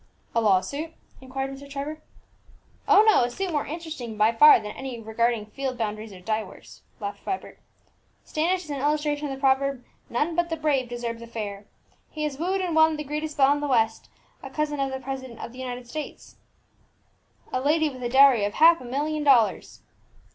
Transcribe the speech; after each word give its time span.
"A 0.33 0.41
law 0.41 0.61
suit?" 0.61 0.93
inquired 1.21 1.51
Mr. 1.51 1.69
Trevor. 1.69 2.01
"Oh 2.87 3.03
no; 3.07 3.21
a 3.23 3.29
suit 3.29 3.51
more 3.51 3.67
interesting 3.67 4.17
by 4.17 4.31
far 4.31 4.59
than 4.59 4.71
any 4.71 4.99
regarding 4.99 5.45
field 5.45 5.77
boundaries 5.77 6.11
or 6.11 6.19
dye 6.19 6.43
works!" 6.43 6.81
laughed 6.99 7.19
Vibert. 7.23 7.59
"Standish 8.25 8.63
is 8.63 8.71
an 8.71 8.79
illustration 8.81 9.27
of 9.27 9.31
the 9.35 9.39
proverb, 9.39 9.85
'None 10.09 10.35
but 10.35 10.49
the 10.49 10.57
brave 10.57 10.89
deserve 10.89 11.19
the 11.19 11.27
fair.' 11.27 11.65
He 12.09 12.23
has 12.23 12.39
wooed 12.39 12.61
and 12.61 12.75
won 12.75 12.97
the 12.97 13.03
greatest 13.03 13.37
belle 13.37 13.53
in 13.53 13.59
the 13.59 13.67
West, 13.67 14.09
a 14.41 14.49
cousin 14.49 14.79
of 14.79 14.91
the 14.91 14.99
president 14.99 15.39
of 15.39 15.51
the 15.53 15.59
United 15.59 15.87
States, 15.87 16.37
a 17.53 17.61
lady 17.61 17.87
with 17.87 18.01
a 18.01 18.09
dowry 18.09 18.43
of 18.43 18.55
half 18.55 18.81
a 18.81 18.85
million 18.85 19.21
of 19.21 19.25
dollars!" 19.25 19.81